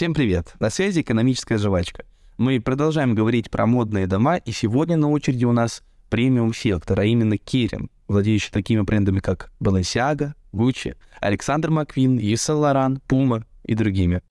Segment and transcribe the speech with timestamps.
[0.00, 0.54] Всем привет!
[0.60, 2.06] На связи экономическая жвачка.
[2.38, 7.04] Мы продолжаем говорить про модные дома, и сегодня на очереди у нас премиум сектор, а
[7.04, 14.22] именно Керин, владеющий такими брендами, как Balenciaga, Gucci, Александр Маквин, Yves Saint Laurent, и другими.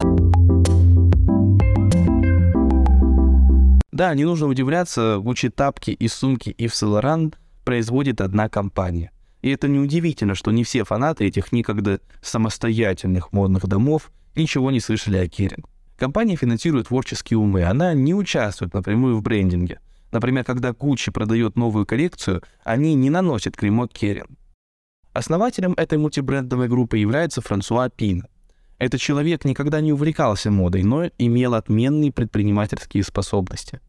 [3.92, 9.12] Да, не нужно удивляться, Gucci тапки и сумки Yves Saint производит одна компания.
[9.44, 15.18] И это неудивительно, что не все фанаты этих некогда самостоятельных модных домов ничего не слышали
[15.18, 15.66] о Керин.
[15.98, 19.80] Компания финансирует творческие умы, она не участвует напрямую в брендинге.
[20.12, 24.38] Например, когда Gucci продает новую коллекцию, они не наносят клеймо Керин.
[25.14, 28.26] Основателем этой мультибрендовой группы является Франсуа Пин.
[28.78, 33.82] Этот человек никогда не увлекался модой, но имел отменные предпринимательские способности.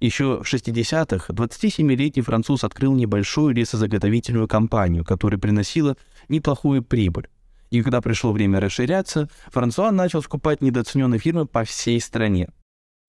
[0.00, 5.96] Еще в 60-х 27-летний француз открыл небольшую лесозаготовительную компанию, которая приносила
[6.28, 7.28] неплохую прибыль.
[7.70, 12.48] И когда пришло время расширяться, Франсуа начал скупать недооцененные фирмы по всей стране.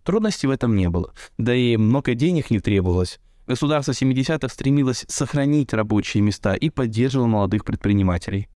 [0.03, 3.19] Трудностей в этом не было, да и много денег не требовалось.
[3.47, 8.47] Государство 70-х стремилось сохранить рабочие места и поддерживало молодых предпринимателей.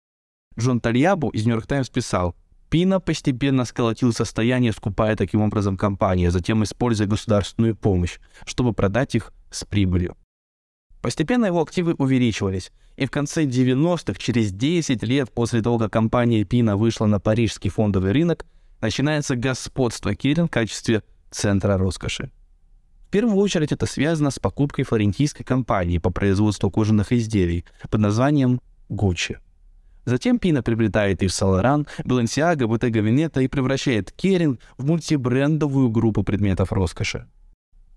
[0.58, 2.36] Джон Тальябу из «Нью-Йорк Таймс» писал,
[2.70, 9.14] Пина постепенно сколотил состояние, скупая таким образом компании, а затем используя государственную помощь, чтобы продать
[9.14, 10.16] их с прибылью.
[11.04, 16.44] Постепенно его активы увеличивались, и в конце 90-х, через 10 лет после того, как компания
[16.44, 18.46] Пина вышла на парижский фондовый рынок,
[18.80, 22.30] начинается господство Кирин в качестве центра роскоши.
[23.06, 28.62] В первую очередь это связано с покупкой флорентийской компании по производству кожаных изделий под названием
[28.88, 29.36] Gucci.
[30.06, 36.72] Затем Пина приобретает Ив Саларан, Balenciaga, Bottega Veneta и превращает Керин в мультибрендовую группу предметов
[36.72, 37.26] роскоши.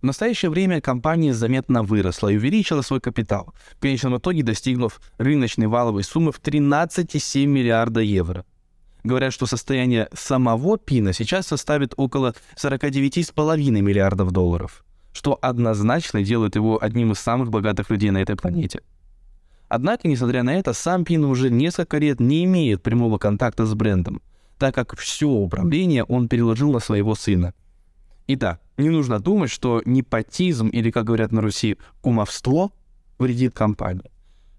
[0.02, 5.66] В настоящее время компания заметно выросла и увеличила свой капитал, в конечном итоге достигнув рыночной
[5.66, 8.46] валовой суммы в 13,7 миллиарда евро.
[9.04, 16.84] Говорят, что состояние самого Пина сейчас составит около 49,5 миллиардов долларов, что однозначно делает его
[16.84, 18.82] одним из самых богатых людей на этой планете.
[19.68, 24.22] Однако, несмотря на это, сам Пин уже несколько лет не имеет прямого контакта с брендом,
[24.60, 27.56] так как все управление он переложил на своего сына–
[28.28, 32.72] и да, не нужно думать, что непотизм или, как говорят на Руси, кумовство
[33.18, 34.12] вредит компании.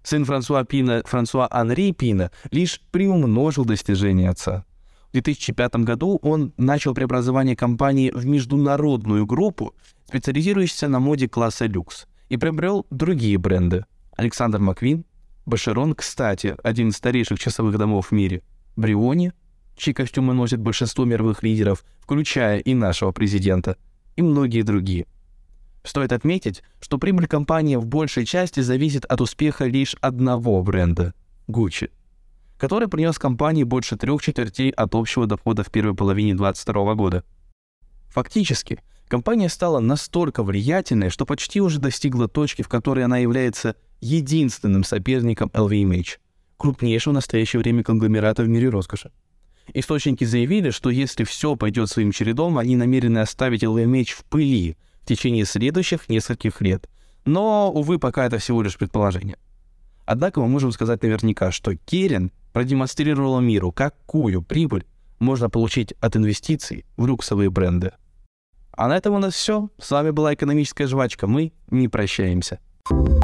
[0.02, 4.64] Сын Франсуа Пина, Франсуа Анри Пина, лишь приумножил достижения отца.
[5.10, 9.74] В 2005 году он начал преобразование компании в международную группу,
[10.06, 13.84] специализирующуюся на моде класса люкс, и приобрел другие бренды.
[14.16, 15.04] Александр Маквин,
[15.46, 18.42] Башерон, кстати, один из старейших часовых домов в мире,
[18.76, 19.32] Бриони,
[19.78, 23.76] чьи костюмы носят большинство мировых лидеров, включая и нашего президента,
[24.16, 25.06] и многие другие.
[25.84, 31.14] Стоит отметить, что прибыль компании в большей части зависит от успеха лишь одного бренда–
[31.48, 31.90] Gucci,
[32.58, 37.24] который принес компании больше трех четвертей от общего дохода в первой половине 2022 года.
[38.08, 44.84] Фактически, компания стала настолько влиятельной, что почти уже достигла точки, в которой она является единственным
[44.84, 46.18] соперником LVMH,
[46.56, 49.10] крупнейшего в настоящее время конгломерата в мире роскоши.
[49.74, 55.06] Источники заявили, что если все пойдет своим чередом, они намерены оставить LVMH в пыли в
[55.06, 56.88] течение следующих нескольких лет.
[57.24, 59.36] Но, увы, пока это всего лишь предположение.
[60.06, 64.86] Однако мы можем сказать наверняка, что Керин продемонстрировала миру, какую прибыль
[65.18, 67.92] можно получить от инвестиций в люксовые бренды.
[68.72, 69.68] А на этом у нас все.
[69.78, 71.26] С вами была экономическая жвачка.
[71.26, 72.60] Мы не прощаемся.
[72.88, 73.17] thank you